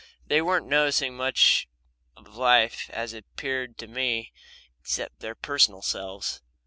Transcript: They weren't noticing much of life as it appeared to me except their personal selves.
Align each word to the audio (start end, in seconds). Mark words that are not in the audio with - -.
They 0.25 0.41
weren't 0.41 0.65
noticing 0.65 1.15
much 1.15 1.67
of 2.17 2.25
life 2.35 2.89
as 2.89 3.13
it 3.13 3.25
appeared 3.33 3.77
to 3.77 3.87
me 3.87 4.33
except 4.79 5.19
their 5.19 5.35
personal 5.35 5.83
selves. 5.83 6.41